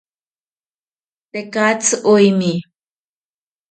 [1.31, 2.53] Tekatzi oemi